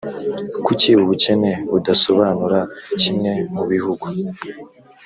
kuki 0.65 0.89
ubukene 1.03 1.51
budasobanura 1.71 2.59
kimwe 3.01 3.33
mu 3.53 3.63
bihugu. 3.71 4.05